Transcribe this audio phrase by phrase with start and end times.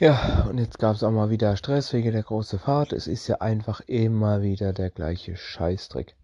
[0.00, 2.94] Ja, und jetzt gab es auch mal wieder Stress wegen der großen Fahrt.
[2.94, 6.16] Es ist ja einfach immer wieder der gleiche Scheißdreck.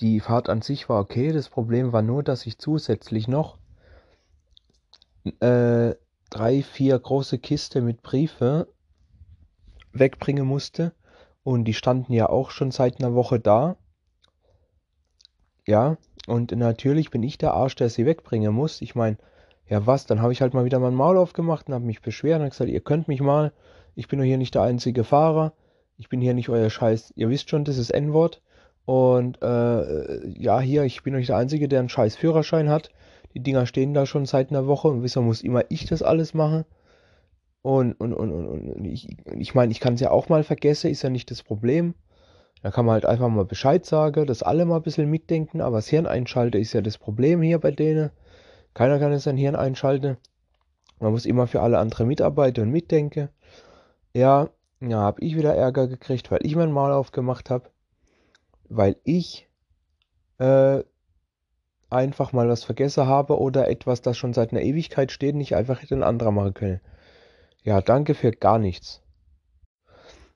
[0.00, 1.30] Die Fahrt an sich war okay.
[1.30, 3.58] Das Problem war nur, dass ich zusätzlich noch
[5.38, 5.94] äh,
[6.28, 8.66] drei, vier große Kiste mit Briefe
[9.92, 10.92] wegbringen musste.
[11.44, 13.76] Und die standen ja auch schon seit einer Woche da.
[15.68, 18.82] Ja, und natürlich bin ich der Arsch, der sie wegbringen muss.
[18.82, 19.18] Ich meine,
[19.68, 22.40] ja was, dann habe ich halt mal wieder mein Maul aufgemacht und habe mich beschwert
[22.40, 23.52] und gesagt, ihr könnt mich mal,
[23.94, 25.52] ich bin doch hier nicht der einzige Fahrer,
[25.96, 28.42] ich bin hier nicht euer Scheiß, ihr wisst schon, das ist N-Wort.
[28.84, 32.90] Und äh, ja, hier, ich bin euch der Einzige, der einen scheiß Führerschein hat.
[33.34, 36.34] Die Dinger stehen da schon seit einer Woche und wieso muss immer ich das alles
[36.34, 36.64] machen?
[37.62, 40.88] Und, und, und, und, und ich, ich meine, ich kann es ja auch mal vergessen,
[40.88, 41.94] ist ja nicht das Problem.
[42.62, 45.78] Da kann man halt einfach mal Bescheid sagen, dass alle mal ein bisschen mitdenken, aber
[45.78, 48.10] das Hirn einschalten ist ja das Problem hier bei denen.
[48.76, 50.18] Keiner kann jetzt sein Hirn einschalten.
[51.00, 53.30] Man muss immer für alle anderen mitarbeiten und mitdenken.
[54.12, 54.50] Ja,
[54.82, 57.70] ja, habe ich wieder Ärger gekriegt, weil ich mein Maul aufgemacht habe.
[58.68, 59.48] Weil ich
[60.36, 60.82] äh,
[61.88, 65.80] einfach mal was vergessen habe oder etwas, das schon seit einer Ewigkeit steht, nicht einfach
[65.80, 66.82] hätte ein anderer machen können.
[67.62, 69.00] Ja, danke für gar nichts.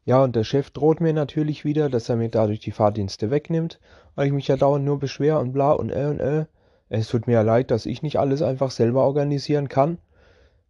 [0.06, 3.80] Ja, und der Chef droht mir natürlich wieder, dass er mir dadurch die Fahrdienste wegnimmt,
[4.14, 6.46] weil ich mich ja dauernd nur beschwer und bla und äh und äh.
[6.90, 9.98] Es tut mir ja leid, dass ich nicht alles einfach selber organisieren kann.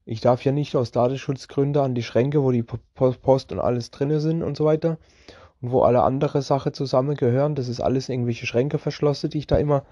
[0.05, 4.21] Ich darf ja nicht aus Datenschutzgründen an die Schränke, wo die Post und alles drinne
[4.21, 4.99] sind und so weiter.
[5.63, 7.55] Und wo alle andere Sachen zusammengehören.
[7.55, 9.85] Das ist alles irgendwelche Schränke verschlossen, die ich da immer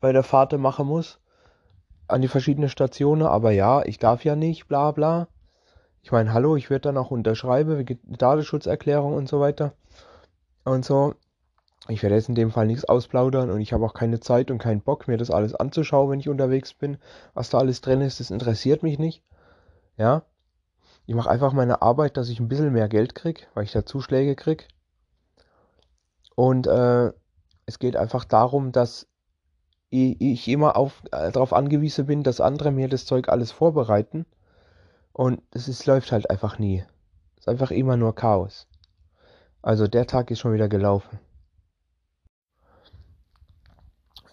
[0.00, 1.18] bei der Fahrt machen muss.
[2.06, 3.22] An die verschiedenen Stationen.
[3.22, 5.26] Aber ja, ich darf ja nicht, bla bla.
[6.02, 9.72] Ich meine, hallo, ich werde dann auch unterschreiben, Datenschutzerklärung und so weiter.
[10.64, 11.14] Und so.
[11.88, 14.58] Ich werde jetzt in dem Fall nichts ausplaudern und ich habe auch keine Zeit und
[14.58, 16.96] keinen Bock, mir das alles anzuschauen, wenn ich unterwegs bin.
[17.34, 19.22] Was da alles drin ist, das interessiert mich nicht.
[19.98, 20.22] Ja.
[21.06, 23.84] Ich mache einfach meine Arbeit, dass ich ein bisschen mehr Geld krieg, weil ich da
[23.84, 24.68] Zuschläge krieg.
[26.34, 27.12] Und äh,
[27.66, 29.06] es geht einfach darum, dass
[29.90, 34.24] ich immer auf, äh, darauf angewiesen bin, dass andere mir das Zeug alles vorbereiten.
[35.12, 36.84] Und es läuft halt einfach nie.
[37.36, 38.66] Es ist einfach immer nur Chaos.
[39.62, 41.20] Also der Tag ist schon wieder gelaufen.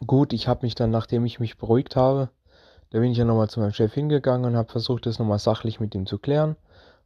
[0.05, 2.29] Gut, ich habe mich dann, nachdem ich mich beruhigt habe,
[2.89, 5.79] da bin ich ja nochmal zu meinem Chef hingegangen und habe versucht, das nochmal sachlich
[5.79, 6.55] mit ihm zu klären.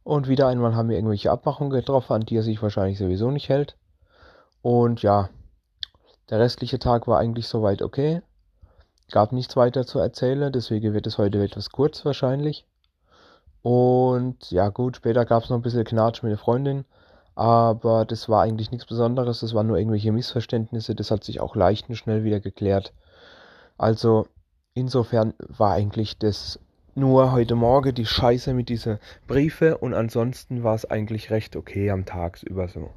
[0.02, 3.48] Und wieder einmal haben wir irgendwelche Abmachungen getroffen, an die er sich wahrscheinlich sowieso nicht
[3.48, 3.76] hält.
[4.62, 5.28] Und ja,
[6.30, 8.22] der restliche Tag war eigentlich soweit okay.
[9.10, 12.66] Gab nichts weiter zu erzählen, deswegen wird es heute etwas kurz wahrscheinlich.
[13.62, 16.84] Und ja gut, später gab es noch ein bisschen Knatsch mit der Freundin.
[17.36, 21.54] Aber das war eigentlich nichts Besonderes, das waren nur irgendwelche Missverständnisse, das hat sich auch
[21.54, 22.94] leicht und schnell wieder geklärt.
[23.78, 24.26] Also
[24.74, 26.58] insofern war eigentlich das
[26.94, 31.90] nur heute Morgen die Scheiße mit diesen Briefe und ansonsten war es eigentlich recht okay
[31.90, 32.90] am Tagsüber so.